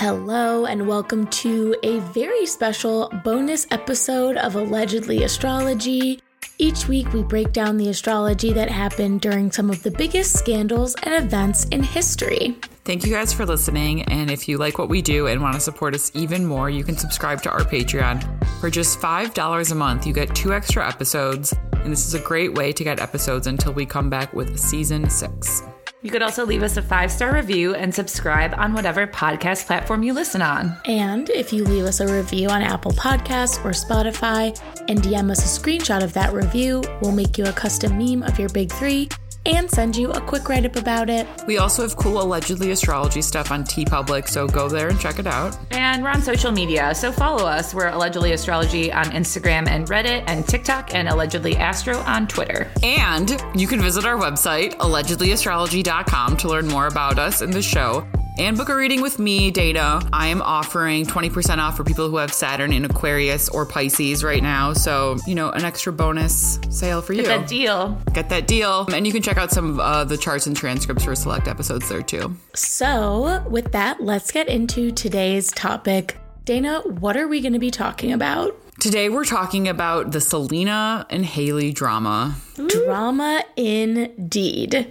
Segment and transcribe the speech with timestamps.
[0.00, 6.22] Hello, and welcome to a very special bonus episode of Allegedly Astrology.
[6.56, 10.94] Each week, we break down the astrology that happened during some of the biggest scandals
[11.02, 12.56] and events in history.
[12.86, 14.04] Thank you guys for listening.
[14.04, 16.82] And if you like what we do and want to support us even more, you
[16.82, 18.24] can subscribe to our Patreon.
[18.58, 21.52] For just $5 a month, you get two extra episodes.
[21.74, 25.10] And this is a great way to get episodes until we come back with season
[25.10, 25.62] six.
[26.02, 30.02] You could also leave us a five star review and subscribe on whatever podcast platform
[30.02, 30.76] you listen on.
[30.86, 35.40] And if you leave us a review on Apple Podcasts or Spotify and DM us
[35.40, 39.08] a screenshot of that review, we'll make you a custom meme of your big three
[39.46, 41.26] and send you a quick write up about it.
[41.46, 45.26] We also have cool allegedly astrology stuff on TeePublic, so go there and check it
[45.26, 45.56] out.
[45.70, 47.74] And we're on social media, so follow us.
[47.74, 52.70] We're allegedly astrology on Instagram and Reddit and TikTok, and allegedly astro on Twitter.
[52.82, 58.06] And you can visit our website, allegedlyastrology.com, to learn more about us and the show
[58.38, 60.00] and book a reading with me, Dana.
[60.12, 64.42] I am offering 20% off for people who have Saturn in Aquarius or Pisces right
[64.42, 64.72] now.
[64.72, 67.22] So, you know, an extra bonus sale for you.
[67.22, 67.98] Get that deal.
[68.12, 68.86] Get that deal.
[68.92, 71.88] And you can check out some of uh, the charts and transcripts for select episodes
[71.88, 72.36] there too.
[72.54, 76.18] So, with that, let's get into today's topic.
[76.44, 78.56] Dana, what are we going to be talking about?
[78.80, 82.34] Today, we're talking about the Selena and Hailey drama.
[82.66, 84.90] Drama indeed.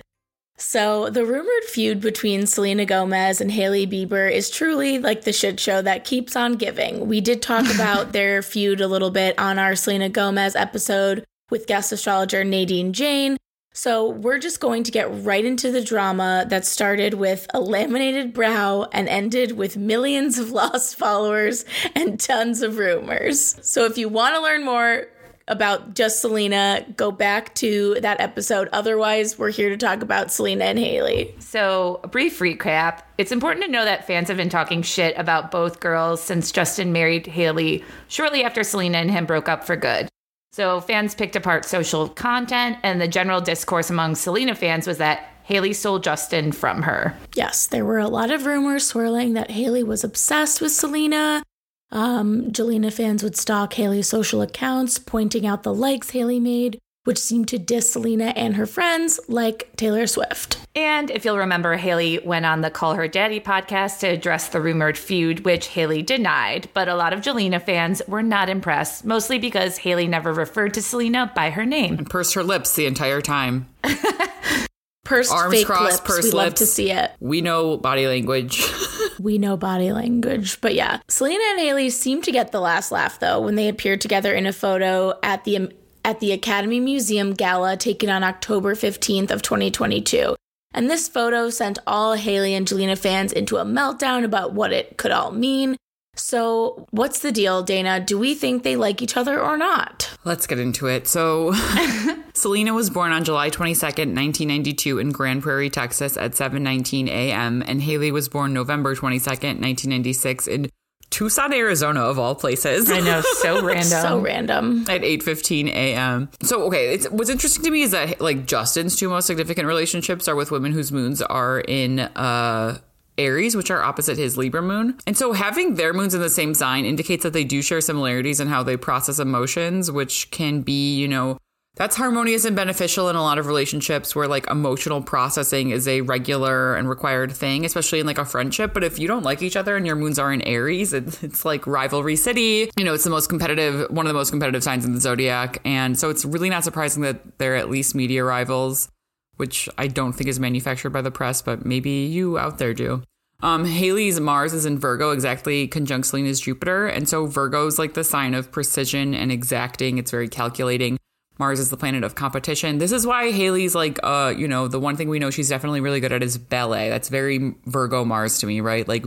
[0.59, 5.57] So, the rumored feud between Selena Gomez and Hailey Bieber is truly like the shit
[5.57, 7.07] show that keeps on giving.
[7.07, 11.65] We did talk about their feud a little bit on our Selena Gomez episode with
[11.65, 13.37] guest astrologer Nadine Jane.
[13.73, 18.33] So, we're just going to get right into the drama that started with a laminated
[18.33, 21.63] brow and ended with millions of lost followers
[21.95, 23.57] and tons of rumors.
[23.65, 25.07] So, if you want to learn more,
[25.49, 28.69] about just Selena, go back to that episode.
[28.71, 31.35] Otherwise, we're here to talk about Selena and Hailey.
[31.39, 33.01] So, a brief recap.
[33.17, 36.93] It's important to know that fans have been talking shit about both girls since Justin
[36.93, 40.07] married Hailey shortly after Selena and him broke up for good.
[40.51, 45.29] So, fans picked apart social content, and the general discourse among Selena fans was that
[45.43, 47.17] Hailey stole Justin from her.
[47.35, 51.43] Yes, there were a lot of rumors swirling that Hailey was obsessed with Selena
[51.91, 57.17] um, Jelena fans would stalk Hailey's social accounts, pointing out the likes Hailey made, which
[57.17, 60.59] seemed to diss Selena and her friends, like Taylor Swift.
[60.75, 64.61] And if you'll remember, Hailey went on the Call Her Daddy podcast to address the
[64.61, 66.69] rumored feud, which Hailey denied.
[66.73, 70.81] But a lot of Jelena fans were not impressed, mostly because Hailey never referred to
[70.81, 73.67] Selena by her name and pursed her lips the entire time.
[75.09, 75.99] pursed Arms crossed, lips.
[76.05, 76.33] Pursed we lips.
[76.33, 77.11] love to see it.
[77.19, 78.63] We know body language.
[79.19, 80.61] we know body language.
[80.61, 84.01] But yeah, Selena and Hailey seemed to get the last laugh though when they appeared
[84.01, 85.73] together in a photo at the
[86.05, 90.35] at the Academy Museum gala taken on October 15th of 2022.
[90.73, 94.97] And this photo sent all Hailey and Jelena fans into a meltdown about what it
[94.97, 95.75] could all mean.
[96.19, 97.99] So, what's the deal, Dana?
[97.99, 100.09] Do we think they like each other or not?
[100.25, 101.07] Let's get into it.
[101.07, 101.53] So,
[102.33, 107.63] Selena was born on July 22nd, 1992 in Grand Prairie, Texas at 7:19 a.m.
[107.65, 110.69] and Hailey was born November 22nd, 1996 in
[111.09, 112.89] Tucson, Arizona, of all places.
[112.89, 113.83] I know, so random.
[113.89, 114.85] so random.
[114.89, 116.29] At 8:15 a.m.
[116.43, 120.27] So, okay, it's, what's interesting to me is that like Justin's two most significant relationships
[120.27, 122.77] are with women whose moons are in uh
[123.19, 124.97] Aries, which are opposite his Libra moon.
[125.05, 128.39] And so having their moons in the same sign indicates that they do share similarities
[128.39, 131.37] in how they process emotions, which can be, you know,
[131.75, 136.01] that's harmonious and beneficial in a lot of relationships where like emotional processing is a
[136.01, 138.73] regular and required thing, especially in like a friendship.
[138.73, 141.45] But if you don't like each other and your moons are in Aries, it's, it's
[141.45, 142.69] like rivalry city.
[142.75, 145.61] You know, it's the most competitive, one of the most competitive signs in the zodiac.
[145.63, 148.89] And so it's really not surprising that they're at least media rivals
[149.39, 153.01] which I don't think is manufactured by the press, but maybe you out there do.
[153.41, 156.87] Um, Hailey's Mars is in Virgo, exactly conjunct Selena's Jupiter.
[156.87, 159.97] And so Virgo's like the sign of precision and exacting.
[159.97, 160.97] It's very calculating.
[161.37, 162.79] Mars is the planet of competition.
[162.79, 165.79] This is why Hailey's like, uh, you know, the one thing we know she's definitely
[165.79, 166.89] really good at is ballet.
[166.89, 168.85] That's very Virgo Mars to me, right?
[168.85, 169.05] Like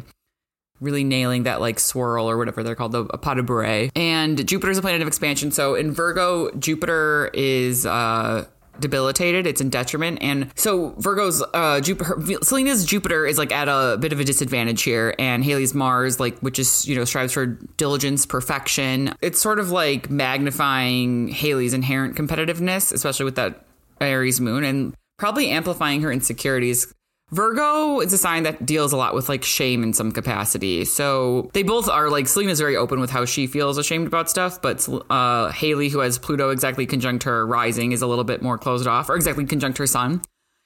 [0.81, 3.91] really nailing that like swirl or whatever they're called, the pas de bourrée.
[3.95, 5.51] And Jupiter's a planet of expansion.
[5.51, 8.47] So in Virgo, Jupiter is uh
[8.81, 9.47] debilitated.
[9.47, 10.19] It's in detriment.
[10.21, 14.83] And so Virgo's uh Jupiter Selena's Jupiter is like at a bit of a disadvantage
[14.83, 17.47] here and hailey's Mars like which is, you know, strives for
[17.77, 19.15] diligence, perfection.
[19.21, 23.65] It's sort of like magnifying hailey's inherent competitiveness, especially with that
[24.01, 26.93] Aries moon and probably amplifying her insecurities
[27.33, 30.85] Virgo is a sign that deals a lot with like shame in some capacity.
[30.85, 34.61] So they both are like Selena's very open with how she feels ashamed about stuff,
[34.61, 38.59] but uh, Hailey, who has Pluto exactly conjunct her rising, is a little bit more
[38.59, 40.21] closed off, or exactly conjunct her sun.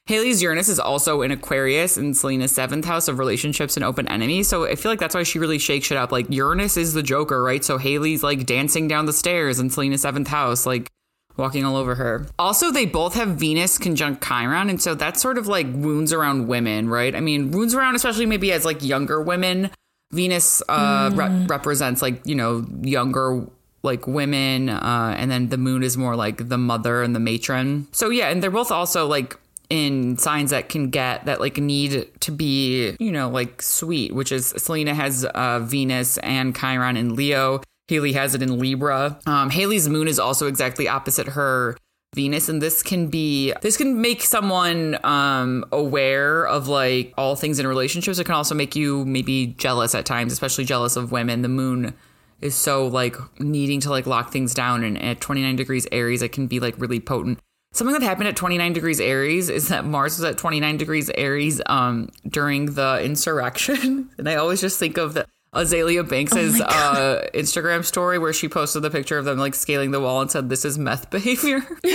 [0.06, 4.48] Hailey's Uranus is also in Aquarius and Selena's seventh house of relationships and open enemies.
[4.48, 6.12] So I feel like that's why she really shakes it up.
[6.12, 7.64] Like Uranus is the Joker, right?
[7.64, 10.90] So Hailey's like dancing down the stairs in Selena's seventh house, like
[11.36, 12.26] walking all over her.
[12.38, 16.48] Also, they both have Venus conjunct Chiron, and so that's sort of like wounds around
[16.48, 17.14] women, right?
[17.14, 19.70] I mean, wounds around, especially maybe as like younger women.
[20.12, 21.16] Venus uh, mm.
[21.16, 23.46] re- represents like you know younger
[23.82, 27.88] like women, uh, and then the moon is more like the mother and the matron.
[27.92, 29.36] So yeah, and they're both also like
[29.68, 34.30] in signs that can get that like need to be you know like sweet which
[34.30, 39.18] is selena has uh, venus and chiron in leo hailey has it in libra.
[39.26, 41.76] Um, hailey's moon is also exactly opposite her
[42.14, 47.58] venus and this can be this can make someone um, aware of like all things
[47.58, 48.18] in relationships.
[48.18, 51.42] It can also make you maybe jealous at times especially jealous of women.
[51.42, 51.94] The moon
[52.40, 56.32] is so like needing to like lock things down and at 29 degrees aries it
[56.32, 57.38] can be like really potent.
[57.76, 61.60] Something that happened at 29 degrees Aries is that Mars was at 29 degrees Aries
[61.66, 64.08] um, during the insurrection.
[64.18, 68.48] and I always just think of the Azealia Banks's oh uh, Instagram story where she
[68.48, 71.60] posted the picture of them like scaling the wall and said, This is meth behavior.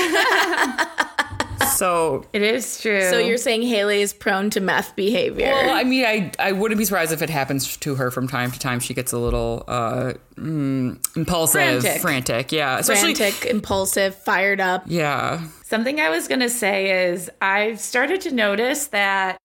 [1.76, 3.10] so it is true.
[3.10, 5.52] So you're saying Hailey is prone to meth behavior?
[5.52, 8.52] Well, I mean, I I wouldn't be surprised if it happens to her from time
[8.52, 8.80] to time.
[8.80, 12.02] She gets a little uh, mm, impulsive, frantic.
[12.02, 12.52] frantic.
[12.52, 14.84] Yeah, especially frantic, impulsive, fired up.
[14.88, 15.48] Yeah.
[15.64, 19.38] Something I was gonna say is I've started to notice that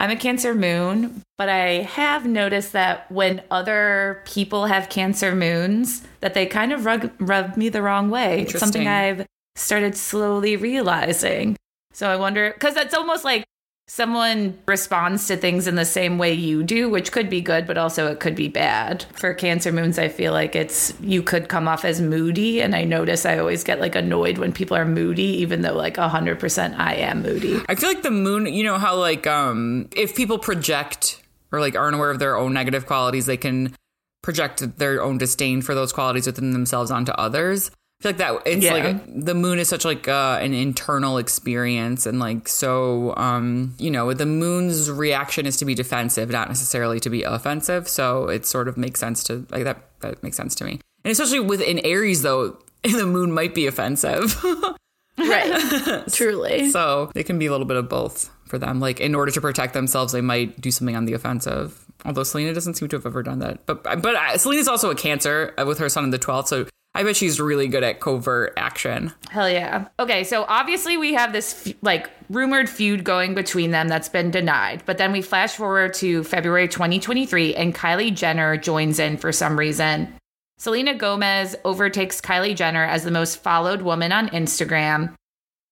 [0.00, 6.02] I'm a Cancer moon, but I have noticed that when other people have Cancer moons,
[6.20, 8.42] that they kind of rub, rub me the wrong way.
[8.42, 9.26] It's something I've
[9.56, 11.56] started slowly realizing.
[11.92, 13.44] So I wonder, because it's almost like
[13.86, 17.78] someone responds to things in the same way you do, which could be good, but
[17.78, 19.04] also it could be bad.
[19.14, 22.60] For Cancer moons, I feel like it's, you could come off as moody.
[22.60, 25.96] And I notice I always get like annoyed when people are moody, even though like
[25.96, 27.60] 100% I am moody.
[27.68, 31.22] I feel like the moon, you know, how like, um, if people project
[31.52, 33.76] or like aren't aware of their own negative qualities, they can
[34.22, 37.70] project their own disdain for those qualities within themselves onto others
[38.04, 38.74] feel like that it's yeah.
[38.74, 43.90] like the moon is such like uh, an internal experience and like so um you
[43.90, 47.88] know the moon's reaction is to be defensive not necessarily to be offensive.
[47.88, 50.80] So it sort of makes sense to like that that makes sense to me.
[51.04, 54.42] And especially within aries though the moon might be offensive.
[55.16, 56.02] Right.
[56.12, 56.70] Truly.
[56.70, 58.80] So it can be a little bit of both for them.
[58.80, 61.84] Like in order to protect themselves they might do something on the offensive.
[62.04, 63.64] Although selena doesn't seem to have ever done that.
[63.64, 66.66] But but uh, selena's also a cancer uh, with her sun in the 12th so
[66.96, 69.12] I bet she's really good at covert action.
[69.30, 69.88] Hell yeah.
[69.98, 74.82] Okay, so obviously we have this like rumored feud going between them that's been denied.
[74.86, 79.58] But then we flash forward to February 2023 and Kylie Jenner joins in for some
[79.58, 80.14] reason.
[80.58, 85.14] Selena Gomez overtakes Kylie Jenner as the most followed woman on Instagram.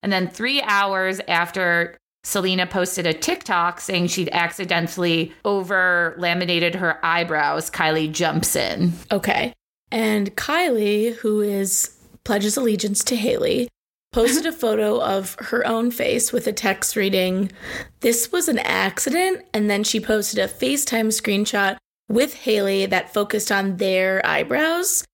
[0.03, 6.99] And then 3 hours after Selena posted a TikTok saying she'd accidentally over laminated her
[7.05, 7.71] eyebrows.
[7.71, 8.93] Kylie jumps in.
[9.13, 9.53] Okay.
[9.93, 11.95] And Kylie, who is
[12.25, 13.69] pledges allegiance to Hailey,
[14.11, 17.53] posted a photo of her own face with a text reading,
[18.01, 19.45] This was an accident.
[19.53, 21.77] And then she posted a FaceTime screenshot
[22.09, 25.05] with Hailey that focused on their eyebrows,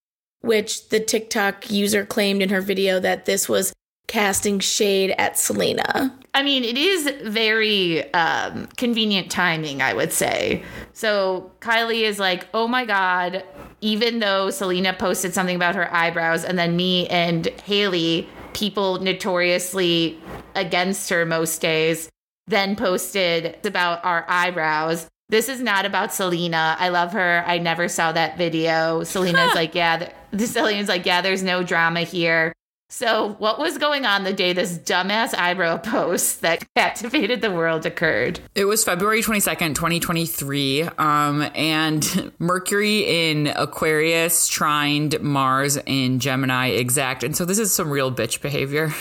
[0.43, 3.73] which the TikTok user claimed in her video that this was
[4.07, 6.17] casting shade at Selena.
[6.35, 10.63] I mean, it is very um, convenient timing, I would say.
[10.93, 13.45] So Kylie is like, oh my God,
[13.81, 20.19] even though Selena posted something about her eyebrows, and then me and Hailey, people notoriously
[20.55, 22.09] against her most days,
[22.47, 25.09] then posted about our eyebrows.
[25.29, 26.77] This is not about Selena.
[26.79, 27.45] I love her.
[27.47, 29.05] I never saw that video.
[29.05, 32.53] Selena's like, yeah, the Selena's like, yeah, there's no drama here.
[32.91, 37.85] So, what was going on the day this dumbass eyebrow post that captivated the world
[37.85, 38.41] occurred?
[38.55, 40.83] It was February 22nd, 2023.
[40.97, 47.25] Um, and Mercury in Aquarius trined Mars in Gemini exact.
[47.25, 48.95] And so, this is some real bitch behavior.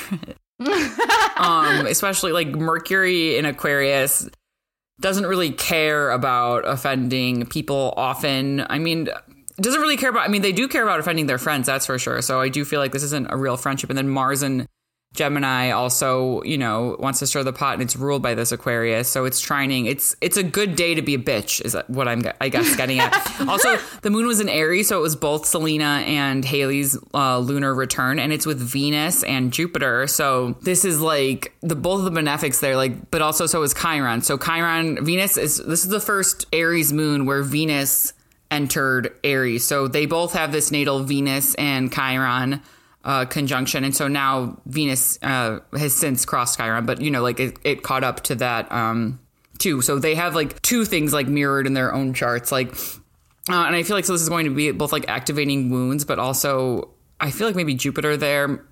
[1.37, 4.29] um, especially like Mercury in Aquarius
[4.99, 8.65] doesn't really care about offending people often.
[8.69, 9.09] I mean,
[9.63, 10.27] doesn't really care about.
[10.27, 12.21] I mean, they do care about offending their friends, that's for sure.
[12.21, 13.89] So I do feel like this isn't a real friendship.
[13.89, 14.67] And then Mars and
[15.13, 19.09] Gemini also, you know, wants to stir the pot, and it's ruled by this Aquarius.
[19.09, 19.87] So it's trining.
[19.87, 22.99] It's it's a good day to be a bitch, is what I'm I guess getting
[22.99, 23.41] at.
[23.47, 27.73] also, the moon was in Aries, so it was both Selena and Hailey's uh, lunar
[27.73, 30.07] return, and it's with Venus and Jupiter.
[30.07, 33.73] So this is like the both of the benefics there, like, but also so is
[33.73, 34.21] Chiron.
[34.21, 38.13] So Chiron, Venus is this is the first Aries moon where Venus
[38.51, 39.65] entered Aries.
[39.65, 42.61] So they both have this natal Venus and Chiron
[43.03, 47.39] uh, conjunction, and so now Venus uh, has since crossed Chiron, but you know, like
[47.39, 49.19] it, it caught up to that um,
[49.59, 49.81] too.
[49.81, 52.73] So they have like two things like mirrored in their own charts, like,
[53.49, 56.03] uh, and I feel like so this is going to be both like activating wounds,
[56.03, 56.89] but also
[57.19, 58.65] I feel like maybe Jupiter there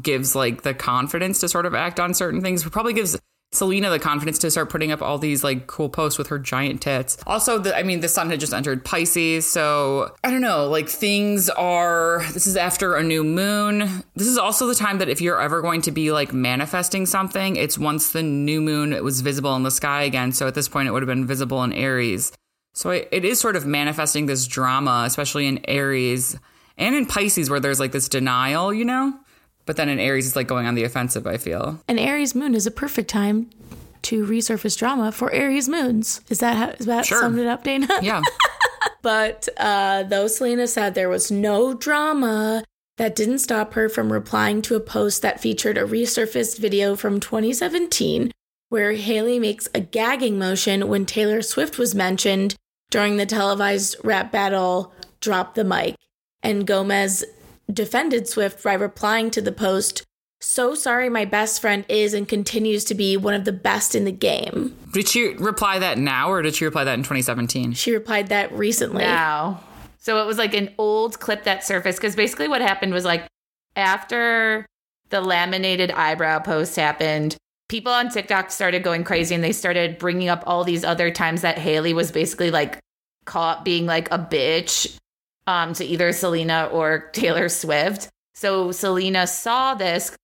[0.00, 2.64] gives like the confidence to sort of act on certain things.
[2.64, 3.18] Probably gives
[3.52, 6.80] Selena the confidence to start putting up all these like cool posts with her giant
[6.80, 7.18] tits.
[7.26, 10.68] Also, the, I mean, the sun had just entered Pisces, so I don't know.
[10.68, 12.24] Like things are.
[12.32, 14.04] This is after a new moon.
[14.16, 17.56] This is also the time that if you're ever going to be like manifesting something,
[17.56, 20.32] it's once the new moon it was visible in the sky again.
[20.32, 22.32] So at this point, it would have been visible in Aries.
[22.72, 26.38] So it is sort of manifesting this drama, especially in Aries
[26.78, 29.18] and in Pisces, where there's like this denial, you know.
[29.66, 31.80] But then in Aries, it's like going on the offensive, I feel.
[31.88, 33.50] An Aries moon is a perfect time
[34.02, 36.20] to resurface drama for Aries moons.
[36.28, 37.20] Is that how, is that Sure.
[37.20, 37.88] summed it up, Dana?
[38.02, 38.22] Yeah.
[39.00, 42.62] But uh, though Selena said there was no drama,
[42.98, 47.18] that didn't stop her from replying to a post that featured a resurfaced video from
[47.18, 48.30] 2017
[48.68, 52.54] where Hailey makes a gagging motion when Taylor Swift was mentioned
[52.90, 55.96] during the televised rap battle Drop the Mic.
[56.42, 57.24] And Gomez
[57.70, 60.04] defended Swift by replying to the post,
[60.40, 64.04] So sorry, my best friend is and continues to be one of the best in
[64.04, 64.76] the game.
[64.92, 67.74] did she reply that now or did she reply that in 2017?
[67.74, 69.04] She replied that recently.
[69.04, 69.60] Now.
[69.98, 73.24] So it was like an old clip that surfaced because basically what happened was like
[73.76, 74.66] after
[75.10, 77.36] the laminated eyebrow post happened,
[77.68, 81.42] people on TikTok started going crazy and they started bringing up all these other times
[81.42, 82.80] that Hailey was basically like
[83.24, 84.98] caught being like a bitch
[85.46, 88.08] um, to either Selena or Taylor Swift.
[88.34, 90.16] So Selena saw this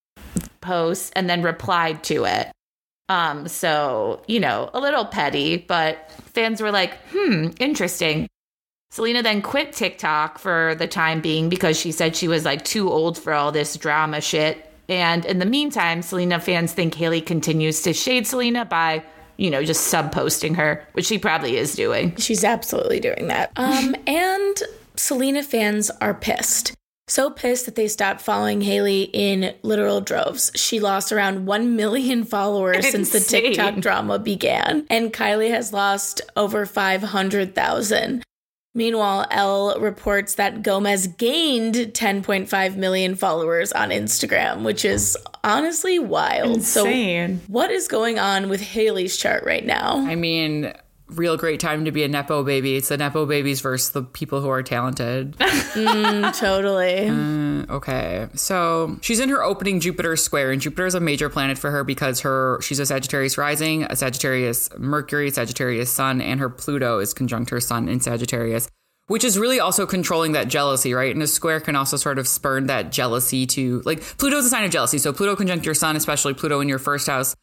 [0.60, 2.48] post and then replied to it.
[3.08, 8.28] Um, so, you know, a little petty, but fans were like, hmm, interesting.
[8.90, 12.90] Selena then quit TikTok for the time being because she said she was like too
[12.90, 14.64] old for all this drama shit.
[14.88, 19.04] And in the meantime, Selena fans think Hailey continues to shade Selena by,
[19.36, 22.16] you know, just sub posting her, which she probably is doing.
[22.16, 23.52] She's absolutely doing that.
[23.56, 24.62] Um, and
[24.98, 26.74] Selena fans are pissed.
[27.06, 30.50] So pissed that they stopped following Hailey in literal droves.
[30.54, 36.20] She lost around 1 million followers since the TikTok drama began, and Kylie has lost
[36.36, 38.22] over 500,000.
[38.74, 46.62] Meanwhile, Elle reports that Gomez gained 10.5 million followers on Instagram, which is honestly wild.
[46.62, 46.84] So,
[47.46, 49.98] what is going on with Hailey's chart right now?
[50.06, 50.72] I mean,
[51.10, 52.76] real great time to be a Nepo baby.
[52.76, 55.36] It's the Nepo babies versus the people who are talented.
[55.68, 57.08] Mm, totally.
[57.08, 58.26] Uh, okay.
[58.34, 61.84] So she's in her opening Jupiter square, and Jupiter is a major planet for her
[61.84, 67.14] because her she's a Sagittarius rising, a Sagittarius Mercury, Sagittarius Sun, and her Pluto is
[67.14, 68.68] conjunct her Sun in Sagittarius.
[69.08, 71.14] Which is really also controlling that jealousy, right?
[71.14, 74.64] And a square can also sort of spurn that jealousy to like Pluto's a sign
[74.64, 74.98] of jealousy.
[74.98, 77.36] So Pluto conjunct your sun, especially Pluto in your first house,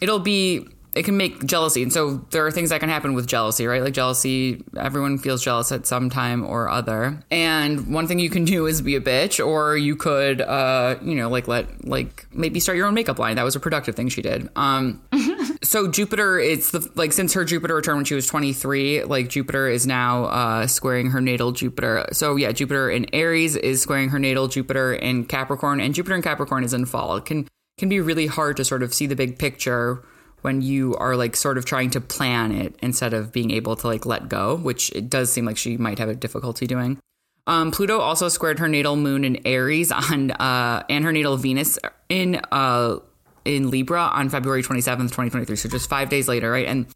[0.00, 1.82] it'll be it can make jealousy.
[1.82, 3.82] And so there are things that can happen with jealousy, right?
[3.82, 7.18] Like jealousy, everyone feels jealous at some time or other.
[7.30, 11.14] And one thing you can do is be a bitch, or you could, uh, you
[11.14, 13.36] know, like let, like maybe start your own makeup line.
[13.36, 14.50] That was a productive thing she did.
[14.54, 15.02] Um,
[15.62, 19.68] so Jupiter, it's the, like since her Jupiter return when she was 23, like Jupiter
[19.68, 22.06] is now, uh, squaring her natal Jupiter.
[22.12, 26.22] So yeah, Jupiter in Aries is squaring her natal Jupiter in Capricorn, and Jupiter in
[26.22, 27.16] Capricorn is in fall.
[27.16, 30.04] It can, can be really hard to sort of see the big picture
[30.42, 33.86] when you are like sort of trying to plan it instead of being able to
[33.86, 36.98] like let go, which it does seem like she might have a difficulty doing.
[37.46, 41.78] Um, Pluto also squared her natal moon in Aries on uh, and her natal Venus
[42.08, 42.98] in uh,
[43.44, 45.56] in Libra on February 27th, 2023.
[45.56, 46.66] So just five days later, right?
[46.66, 46.86] And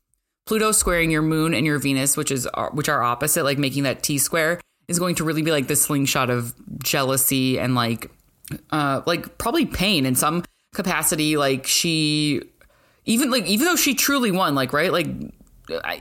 [0.46, 3.82] Pluto squaring your moon and your Venus, which is uh, which are opposite, like making
[3.82, 8.10] that T square, is going to really be like the slingshot of jealousy and like
[8.70, 11.36] uh like probably pain in some capacity.
[11.36, 12.42] Like she
[13.06, 15.06] even like even though she truly won, like right, like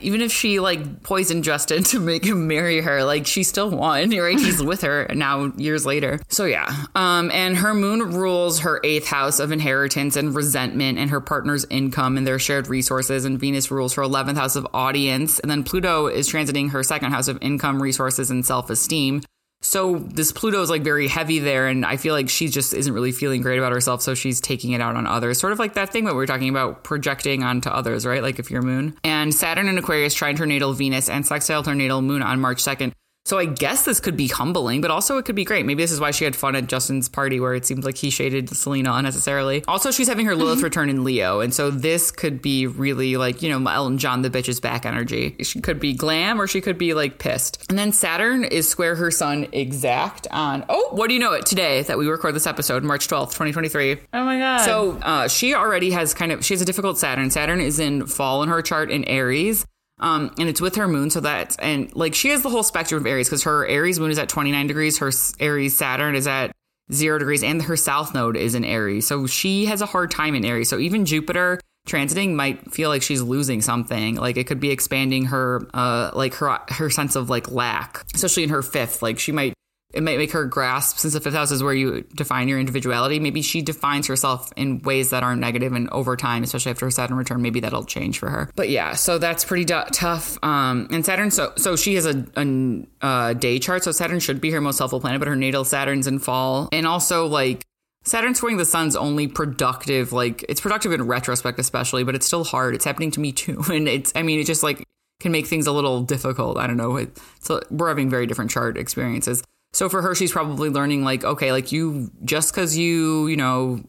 [0.00, 4.10] even if she like poisoned Justin to make him marry her, like she still won,
[4.10, 4.38] right?
[4.38, 6.20] He's with her now years later.
[6.28, 6.84] So yeah.
[6.94, 11.64] Um and her moon rules her eighth house of inheritance and resentment and her partner's
[11.70, 15.64] income and their shared resources and Venus rules her 11th house of audience and then
[15.64, 19.22] Pluto is transiting her second house of income, resources and self-esteem.
[19.66, 22.92] So this Pluto is like very heavy there, and I feel like she just isn't
[22.92, 25.40] really feeling great about herself, so she's taking it out on others.
[25.40, 28.22] Sort of like that thing that we were talking about projecting onto others, right?
[28.22, 28.96] Like if you're moon.
[29.02, 32.62] And Saturn in Aquarius trined her natal Venus and sextiled her natal moon on March
[32.62, 32.92] 2nd.
[33.26, 35.66] So I guess this could be humbling, but also it could be great.
[35.66, 38.08] Maybe this is why she had fun at Justin's party where it seemed like he
[38.08, 39.64] shaded Selena unnecessarily.
[39.66, 41.40] Also, she's having her Lilith return in Leo.
[41.40, 44.86] And so this could be really like, you know, Elton John, the bitch is back
[44.86, 45.34] energy.
[45.42, 47.66] She could be glam or she could be like pissed.
[47.68, 51.46] And then Saturn is square her sun exact on, oh, what do you know it
[51.46, 53.98] today that we record this episode, March 12th, 2023.
[54.12, 54.64] Oh my God.
[54.64, 57.32] So uh, she already has kind of, she has a difficult Saturn.
[57.32, 59.66] Saturn is in fall in her chart in Aries.
[59.98, 63.00] Um, and it's with her moon, so that's and like she has the whole spectrum
[63.00, 65.10] of Aries because her Aries moon is at 29 degrees, her
[65.40, 66.52] Aries Saturn is at
[66.92, 69.06] zero degrees, and her South Node is in Aries.
[69.06, 70.68] So she has a hard time in Aries.
[70.68, 74.16] So even Jupiter transiting might feel like she's losing something.
[74.16, 78.42] Like it could be expanding her, uh, like her her sense of like lack, especially
[78.42, 79.00] in her fifth.
[79.02, 79.54] Like she might
[79.96, 83.18] it might make her grasp since the fifth house is where you define your individuality
[83.18, 87.16] maybe she defines herself in ways that are negative and over time especially after saturn
[87.16, 91.04] return maybe that'll change for her but yeah so that's pretty d- tough um and
[91.04, 94.60] saturn so so she has a, a uh, day chart so saturn should be her
[94.60, 97.64] most helpful planet but her natal saturn's in fall and also like
[98.06, 102.44] Saturn squaring the sun's only productive, like it's productive in retrospect, especially, but it's still
[102.44, 102.76] hard.
[102.76, 103.60] It's happening to me too.
[103.68, 104.84] And it's, I mean, it just like
[105.20, 106.56] can make things a little difficult.
[106.56, 107.04] I don't know.
[107.40, 109.42] So we're having very different chart experiences.
[109.76, 113.84] So for her, she's probably learning like, okay, like you, just because you, you know,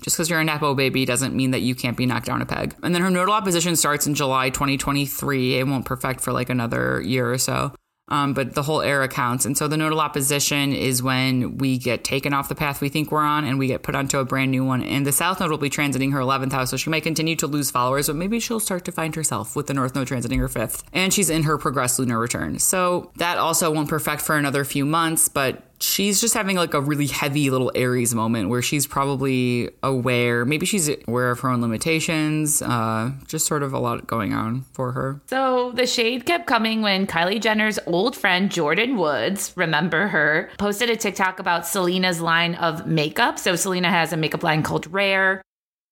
[0.00, 2.44] just because you're a Nepo baby doesn't mean that you can't be knocked down a
[2.44, 2.74] peg.
[2.82, 5.60] And then her nodal opposition starts in July 2023.
[5.60, 7.72] It won't perfect for like another year or so
[8.12, 9.46] um, but the whole era counts.
[9.46, 13.10] And so the nodal opposition is when we get taken off the path we think
[13.10, 14.82] we're on and we get put onto a brand new one.
[14.82, 17.46] And the south node will be transiting her 11th house, so she might continue to
[17.46, 20.48] lose followers, but maybe she'll start to find herself with the north node transiting her
[20.48, 20.84] fifth.
[20.92, 22.58] And she's in her progressed lunar return.
[22.58, 26.80] So that also won't perfect for another few months, but she's just having like a
[26.80, 31.60] really heavy little Aries moment where she's probably aware, maybe she's aware of her own
[31.60, 35.20] limitations, uh, just sort of a lot going on for her.
[35.26, 40.90] So the shade kept coming when Kylie Jenner's old friend Jordyn Woods, remember her, posted
[40.90, 43.38] a TikTok about Selena's line of makeup.
[43.38, 45.42] So Selena has a makeup line called Rare,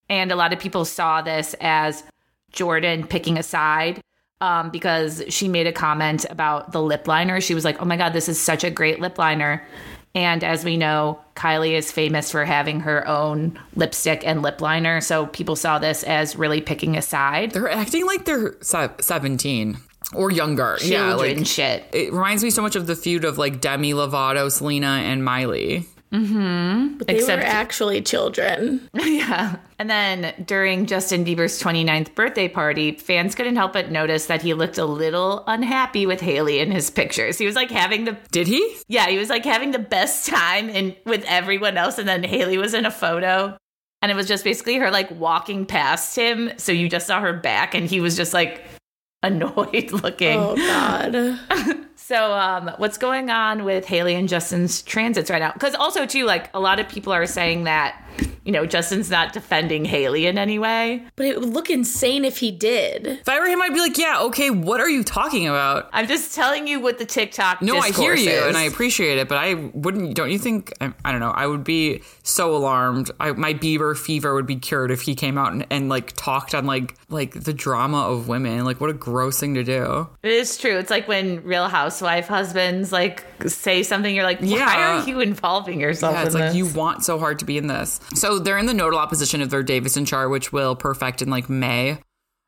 [0.08, 2.04] and a lot of people saw this as
[2.52, 4.00] Jordan picking a side.
[4.40, 7.42] Um, because she made a comment about the lip liner.
[7.42, 9.66] She was like, oh my God, this is such a great lip liner.
[10.14, 15.00] And as we know, Kylie is famous for having her own lipstick and lip liner.
[15.00, 17.52] So people saw this as really picking a side.
[17.52, 19.76] They're acting like they're 17
[20.14, 20.78] or younger.
[20.82, 21.84] yeah, like shit.
[21.92, 25.86] it reminds me so much of the feud of like Demi Lovato, Selena, and Miley.
[26.10, 28.88] But they Except- were actually children.
[29.00, 29.56] Yeah.
[29.78, 34.54] And then during Justin Bieber's 29th birthday party, fans couldn't help but notice that he
[34.54, 37.38] looked a little unhappy with Hailey in his pictures.
[37.38, 38.76] He was like having the Did he?
[38.88, 42.58] yeah, he was like having the best time and with everyone else and then Hailey
[42.58, 43.56] was in a photo
[44.02, 47.32] and it was just basically her like walking past him, so you just saw her
[47.34, 48.64] back and he was just like
[49.22, 50.38] annoyed looking.
[50.38, 51.38] Oh God.
[52.10, 55.52] So, um, what's going on with Hailey and Justin's transits right now?
[55.52, 58.02] Because also, too, like a lot of people are saying that,
[58.44, 61.04] you know, Justin's not defending Hailey in any way.
[61.16, 63.06] But it would look insane if he did.
[63.06, 65.88] If I were him, I'd be like, yeah, okay, what are you talking about?
[65.92, 67.62] I'm just telling you what the TikTok.
[67.62, 67.68] Is.
[67.68, 68.46] No, I hear you is.
[68.46, 70.14] and I appreciate it, but I wouldn't.
[70.14, 70.72] Don't you think?
[70.80, 71.30] I, I don't know.
[71.30, 73.10] I would be so alarmed.
[73.20, 76.54] I, my Bieber fever would be cured if he came out and, and like talked
[76.54, 78.64] on like like the drama of women.
[78.64, 80.08] Like, what a gross thing to do.
[80.22, 80.78] It is true.
[80.78, 85.00] It's like when Real Housewife husbands like say something, you're like, why Yeah.
[85.02, 86.54] are you involving yourself Yeah, in it's like this?
[86.56, 87.99] you want so hard to be in this.
[88.14, 91.48] So they're in the nodal opposition of their Davison chart, which will perfect in like
[91.48, 91.98] May.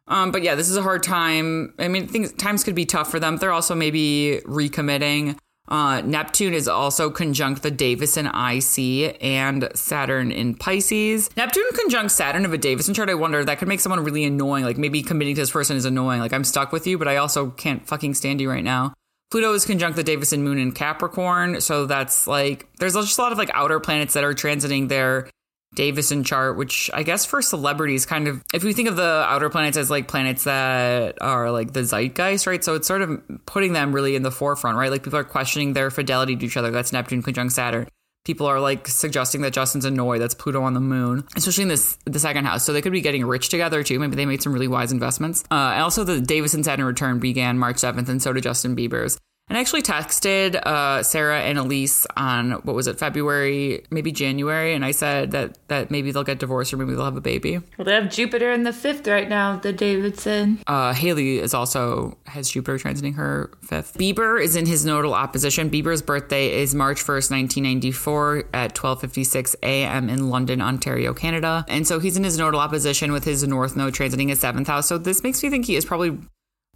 [0.08, 1.74] Um, but yeah, this is a hard time.
[1.78, 3.36] I mean, things times could be tough for them.
[3.36, 5.38] They're also maybe recommitting.
[5.68, 11.30] Uh, Neptune is also conjunct the Davison IC and Saturn in Pisces.
[11.36, 13.08] Neptune conjunct Saturn of a Davison chart.
[13.08, 14.64] I wonder that could make someone really annoying.
[14.64, 16.20] Like maybe committing to this person is annoying.
[16.20, 18.92] Like I'm stuck with you, but I also can't fucking stand you right now.
[19.30, 21.60] Pluto is conjunct the Davison moon in Capricorn.
[21.62, 25.30] So that's like, there's just a lot of like outer planets that are transiting their
[25.74, 29.48] Davison chart, which I guess for celebrities, kind of, if we think of the outer
[29.48, 32.62] planets as like planets that are like the zeitgeist, right?
[32.62, 34.90] So it's sort of putting them really in the forefront, right?
[34.90, 36.70] Like people are questioning their fidelity to each other.
[36.70, 37.88] That's Neptune conjunct Saturn.
[38.24, 40.20] People are like suggesting that Justin's annoyed.
[40.20, 42.64] That's Pluto on the moon, especially in this the second house.
[42.64, 43.98] So they could be getting rich together too.
[43.98, 45.42] Maybe they made some really wise investments.
[45.50, 49.18] Uh, and also, the Davison Saturn return began March seventh, and so did Justin Bieber's.
[49.48, 54.72] And I actually texted uh, Sarah and Elise on what was it, February, maybe January,
[54.72, 57.58] and I said that that maybe they'll get divorced or maybe they'll have a baby.
[57.76, 60.60] well, they have Jupiter in the fifth right now, the Davison.
[60.66, 63.98] Uh, Hailey is also has Jupiter transiting her fifth.
[63.98, 65.68] Bieber is in his nodal opposition.
[65.68, 70.08] Bieber's birthday is March first, nineteen ninety four, at twelve fifty six a.m.
[70.08, 71.66] in London, Ontario, Canada.
[71.68, 74.88] And so he's in his nodal opposition with his North node transiting his seventh house.
[74.88, 76.16] So this makes me think he is probably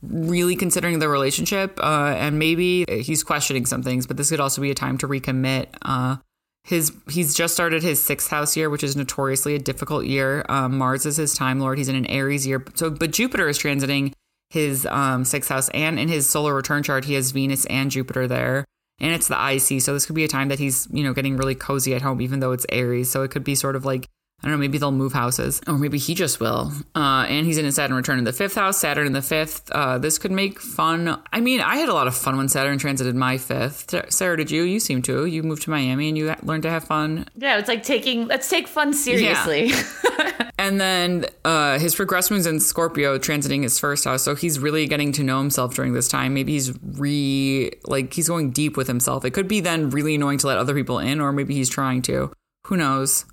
[0.02, 4.06] really considering the relationship, uh, and maybe he's questioning some things.
[4.06, 5.68] But this could also be a time to recommit.
[5.82, 6.16] Uh,
[6.64, 10.44] his he's just started his sixth house year, which is notoriously a difficult year.
[10.48, 11.78] Um, Mars is his time lord.
[11.78, 12.64] He's in an Aries year.
[12.74, 14.12] So, but Jupiter is transiting
[14.50, 18.26] his um, sixth house, and in his solar return chart, he has Venus and Jupiter
[18.26, 18.64] there.
[18.98, 21.36] And it's the IC, so this could be a time that he's, you know, getting
[21.36, 23.10] really cozy at home, even though it's Aries.
[23.10, 24.08] So it could be sort of like
[24.46, 26.70] I don't know, maybe they'll move houses, or maybe he just will.
[26.94, 29.68] Uh, and he's in a Saturn return in the fifth house, Saturn in the fifth.
[29.72, 31.20] Uh, this could make fun.
[31.32, 33.92] I mean, I had a lot of fun when Saturn transited my fifth.
[34.08, 34.62] Sarah, did you?
[34.62, 35.26] You seem to.
[35.26, 37.26] You moved to Miami and you learned to have fun.
[37.34, 39.70] Yeah, it's like taking, let's take fun seriously.
[39.70, 40.50] Yeah.
[40.60, 44.22] and then uh, his progress moon's in Scorpio, transiting his first house.
[44.22, 46.34] So he's really getting to know himself during this time.
[46.34, 49.24] Maybe he's re, like, he's going deep with himself.
[49.24, 52.02] It could be then really annoying to let other people in, or maybe he's trying
[52.02, 52.30] to.
[52.66, 53.24] Who knows?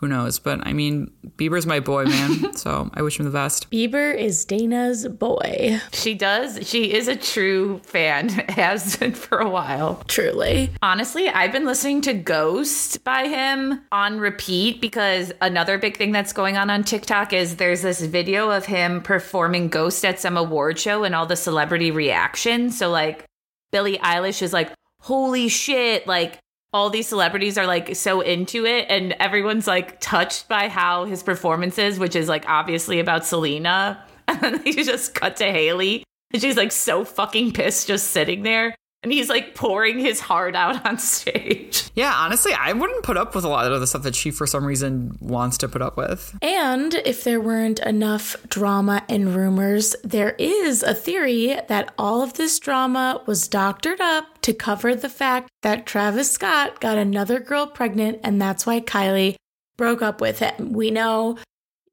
[0.00, 0.38] Who knows?
[0.38, 2.52] But I mean, Bieber's my boy, man.
[2.56, 3.68] so I wish him the best.
[3.70, 5.80] Bieber is Dana's boy.
[5.92, 6.68] She does.
[6.68, 10.02] She is a true fan, has been for a while.
[10.06, 10.70] Truly.
[10.82, 16.32] Honestly, I've been listening to Ghost by him on repeat because another big thing that's
[16.32, 20.78] going on on TikTok is there's this video of him performing Ghost at some award
[20.78, 22.70] show and all the celebrity reaction.
[22.70, 23.24] So, like,
[23.72, 26.38] Billie Eilish is like, holy shit, like,
[26.72, 31.22] all these celebrities are like so into it and everyone's like touched by how his
[31.22, 34.04] performance is, which is like obviously about Selena.
[34.30, 36.04] And then they just cut to Hailey
[36.34, 38.74] and she's like so fucking pissed just sitting there.
[39.02, 41.84] And he's like pouring his heart out on stage.
[41.98, 44.46] Yeah, honestly, I wouldn't put up with a lot of the stuff that she, for
[44.46, 46.38] some reason, wants to put up with.
[46.42, 52.34] And if there weren't enough drama and rumors, there is a theory that all of
[52.34, 57.66] this drama was doctored up to cover the fact that Travis Scott got another girl
[57.66, 59.34] pregnant, and that's why Kylie
[59.76, 60.72] broke up with him.
[60.72, 61.36] We know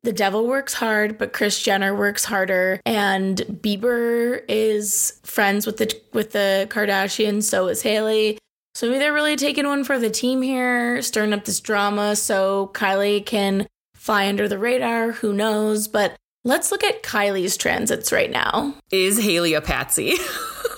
[0.06, 2.80] the devil works hard, but Kris Jenner works harder.
[2.86, 8.38] And Bieber is friends with the with the Kardashians, so is Hailey.
[8.76, 12.72] So maybe they're really taking one for the team here, stirring up this drama so
[12.74, 15.14] Kylie can fly under the radar.
[15.14, 15.88] Who knows?
[15.88, 18.76] But let's look at Kylie's transits right now.
[18.92, 20.16] Is Hailey a patsy?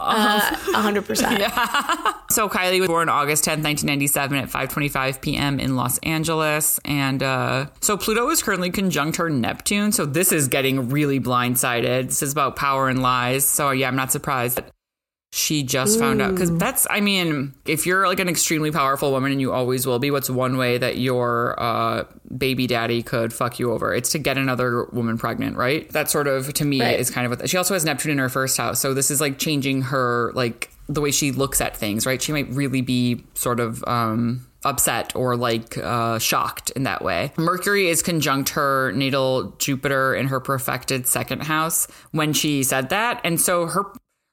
[0.00, 0.40] Uh,
[0.72, 1.38] 100%.
[1.38, 2.12] yeah.
[2.30, 5.58] So Kylie was born August 10th, 1997 at 5:25 p.m.
[5.58, 10.46] in Los Angeles and uh, so Pluto is currently conjunct her Neptune, so this is
[10.46, 12.06] getting really blindsided.
[12.06, 13.44] This is about power and lies.
[13.44, 14.60] So yeah, I'm not surprised
[15.32, 16.00] she just Ooh.
[16.00, 19.52] found out because that's i mean if you're like an extremely powerful woman and you
[19.52, 22.04] always will be what's one way that your uh,
[22.36, 26.26] baby daddy could fuck you over it's to get another woman pregnant right that sort
[26.26, 26.98] of to me right.
[26.98, 29.20] is kind of what she also has neptune in her first house so this is
[29.20, 33.24] like changing her like the way she looks at things right she might really be
[33.34, 37.32] sort of um upset or like uh, shocked in that way.
[37.38, 43.22] Mercury is conjunct her natal Jupiter in her perfected second house when she said that.
[43.24, 43.84] And so her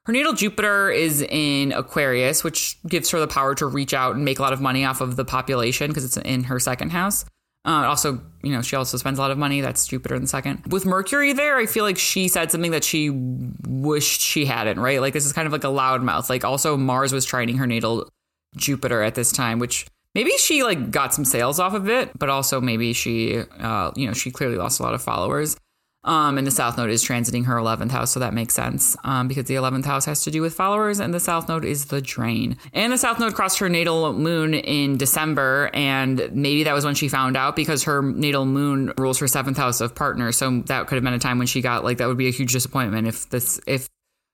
[0.07, 4.23] her natal Jupiter is in Aquarius, which gives her the power to reach out and
[4.23, 7.25] make a lot of money off of the population because it's in her second house.
[7.65, 9.59] Uh, also, you know, she also spends a lot of money.
[9.59, 10.63] That's Jupiter in the second.
[10.71, 15.01] With Mercury there, I feel like she said something that she wished she hadn't, right?
[15.01, 16.29] Like, this is kind of like a loud mouth.
[16.29, 18.07] Like, also, Mars was trining her natal
[18.55, 22.29] Jupiter at this time, which maybe she like got some sales off of it, but
[22.29, 25.57] also maybe she, uh, you know, she clearly lost a lot of followers.
[26.03, 29.27] Um, and the South Node is transiting her 11th house, so that makes sense um,
[29.27, 32.01] because the 11th house has to do with followers, and the South Node is the
[32.01, 32.55] drain.
[32.71, 36.95] And the South Node crossed her natal moon in December, and maybe that was when
[36.95, 40.37] she found out because her natal moon rules her seventh house of partners.
[40.37, 42.31] So that could have been a time when she got like that would be a
[42.31, 43.89] huge disappointment if this if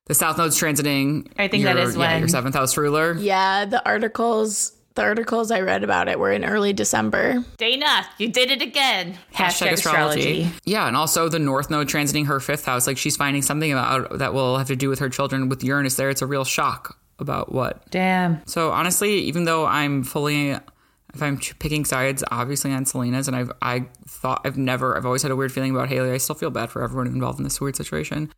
[0.06, 1.28] the South Node's transiting.
[1.40, 3.14] I think your, that is yeah, when your seventh house ruler.
[3.16, 7.44] Yeah, the articles the articles I read about it were in early December.
[7.58, 9.18] Dana, you did it again.
[9.34, 10.20] Hashtag, Hashtag astrology.
[10.42, 10.52] astrology.
[10.66, 12.88] Yeah, and also the North Node transiting her fifth house.
[12.88, 15.96] Like she's finding something about that will have to do with her children with Uranus
[15.96, 16.10] there.
[16.10, 17.90] It's a real shock about what.
[17.90, 18.46] Damn.
[18.46, 20.52] So honestly, even though I'm fully
[21.14, 25.22] if I'm picking sides, obviously on Selena's, and I've I thought I've never I've always
[25.22, 26.12] had a weird feeling about Hailey.
[26.12, 28.32] I still feel bad for everyone involved in this weird situation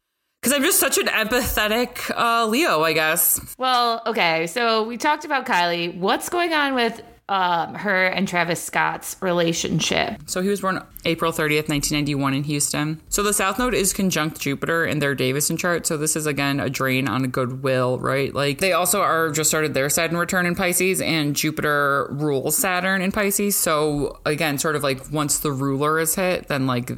[0.45, 3.55] because I'm just such an empathetic uh, Leo, I guess.
[3.57, 4.45] Well, okay.
[4.45, 5.97] So we talked about Kylie.
[5.97, 10.21] What's going on with um, her and Travis Scott's relationship?
[10.27, 13.01] So he was born April 30th, 1991 in Houston.
[13.09, 15.87] So the South Node is conjunct Jupiter in their Davison chart.
[15.87, 18.31] So this is again a drain on goodwill, right?
[18.31, 23.01] Like they also are just started their Saturn return in Pisces and Jupiter rules Saturn
[23.01, 23.55] in Pisces.
[23.55, 26.91] So again, sort of like once the ruler is hit, then like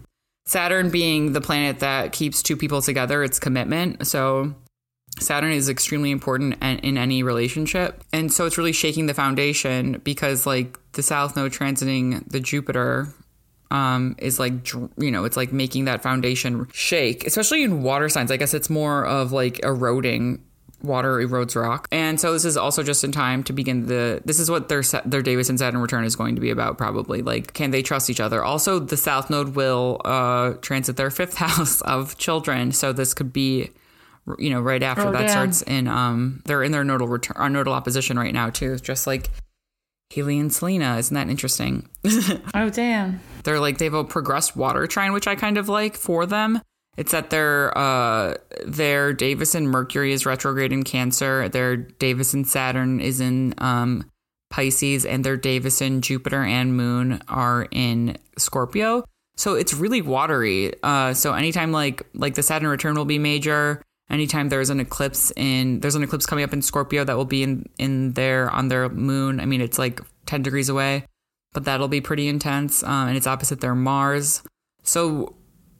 [0.48, 4.08] Saturn being the planet that keeps two people together, it's commitment.
[4.08, 4.56] So
[5.20, 8.04] Saturn is extremely important in any relationship.
[8.12, 13.14] And so it's really shaking the foundation because, like, the South Node transiting the Jupiter
[13.70, 18.32] um, is like you know it's like making that foundation shake, especially in water signs.
[18.32, 20.44] I guess it's more of like eroding
[20.84, 21.88] water erodes rock.
[21.92, 24.84] And so this is also just in time to begin the this is what their
[25.06, 27.22] their Davison Saturn return is going to be about probably.
[27.22, 28.44] Like can they trust each other?
[28.44, 32.72] Also the south node will uh transit their fifth house of children.
[32.72, 33.72] So this could be
[34.38, 35.30] you know right after Oh, that damn.
[35.30, 38.78] starts in um they're in their nodal return uh, nodal opposition right now too.
[38.78, 39.30] Just like
[40.12, 41.90] Hailey and Selena, isn't that interesting?
[42.54, 43.20] Oh damn.
[43.44, 46.62] they're like they have a progressed water trine, which I kind of like for them.
[46.98, 53.22] It's that their uh their Davison Mercury is retrograde in Cancer, their Davison Saturn is
[53.22, 54.10] in um
[54.50, 59.04] Pisces, and their Davison Jupiter and Moon are in Scorpio.
[59.36, 60.74] So it's really watery.
[60.84, 63.82] Uh so anytime like like the Saturn return will be major.
[64.10, 67.44] Anytime there's an eclipse in there's an eclipse coming up in Scorpio that will be
[67.44, 69.40] in in there on their moon.
[69.40, 71.06] I mean it's like ten degrees away
[71.54, 72.84] but that'll be pretty intense.
[72.84, 74.44] Um, and it's opposite their Mars.
[74.84, 75.36] So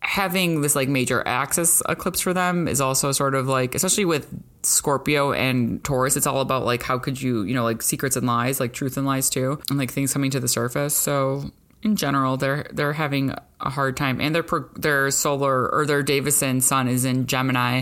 [0.08, 4.26] having this like major axis eclipse for them is also sort of like, especially with
[4.64, 8.26] Scorpio and Taurus, it's all about like how could you, you know, like secrets and
[8.26, 10.96] lies, like truth and lies too, and like things coming to the surface.
[10.96, 11.52] So
[11.84, 14.46] in general, they're they're having a hard time, and their
[14.78, 17.82] their solar or their Davison sun is in Gemini.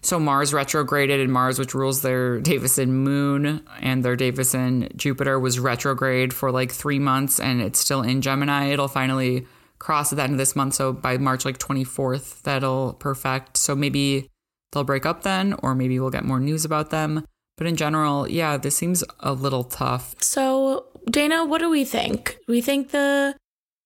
[0.00, 5.58] So Mars retrograded, and Mars, which rules their Davison moon and their Davison Jupiter, was
[5.58, 8.66] retrograde for like three months, and it's still in Gemini.
[8.66, 10.74] It'll finally cross at the end of this month.
[10.74, 13.56] So by March like 24th, that'll perfect.
[13.56, 14.30] So maybe
[14.72, 17.24] they'll break up then, or maybe we'll get more news about them.
[17.56, 20.16] But in general, yeah, this seems a little tough.
[20.20, 22.38] So, Dana, what do we think?
[22.48, 23.36] We think the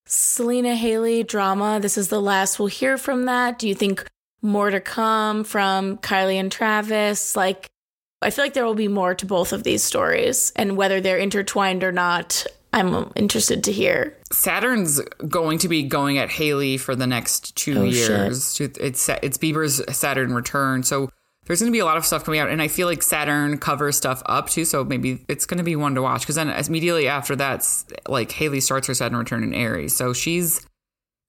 [0.07, 3.59] Selena Hailey drama, this is the last we'll hear from that.
[3.59, 4.07] Do you think
[4.41, 7.37] more to come from Kylie and Travis?
[7.37, 7.69] Like,
[8.23, 11.19] I feel like there will be more to both of these stories, and whether they're
[11.19, 14.17] intertwined or not, I'm interested to hear.
[14.33, 18.55] Saturn's going to be going at Hailey for the next two Oh, years.
[18.55, 21.09] To- It's it's Bieber's Saturn return, so
[21.47, 23.57] there's going to be a lot of stuff coming out, and I feel like Saturn
[23.57, 24.67] covers stuff up too.
[24.67, 28.31] So maybe it's going to be one to watch because then immediately after that's like
[28.33, 30.67] Hailey starts her Saturn return in Aries, so she's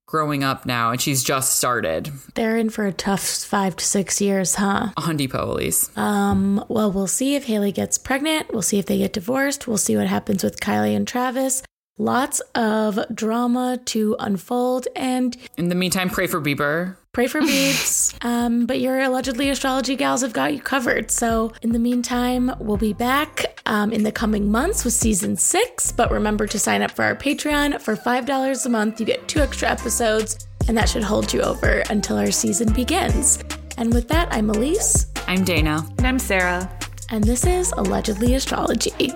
[0.09, 2.11] growing up now, and she's just started.
[2.33, 4.89] They're in for a tough five to six years, huh?
[4.97, 5.95] A Depot, Elise.
[5.95, 8.51] Um, well, we'll see if Hailey gets pregnant.
[8.51, 9.67] We'll see if they get divorced.
[9.67, 11.61] We'll see what happens with Kylie and Travis.
[11.99, 16.95] Lots of drama to unfold and In the meantime, pray for Bieber.
[17.11, 18.13] Pray for beeps.
[18.25, 21.09] um, but your allegedly astrology gals have got you covered.
[21.11, 25.91] So in the meantime, we'll be back um, in the coming months with season six.
[25.91, 28.99] But remember to sign up for our Patreon for $5 a month.
[28.99, 33.43] You get two extra episodes, and that should hold you over until our season begins.
[33.77, 35.85] And with that, I'm Elise, I'm Dana.
[35.97, 36.69] And I'm Sarah.
[37.11, 39.13] and this is Allegedly Astrology.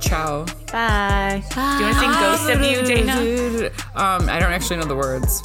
[0.00, 0.44] Ciao.
[0.70, 1.42] Bye.
[1.50, 3.70] Do you want to sing Ghost of You, Dana?
[3.94, 5.42] Um, I don't actually know the words.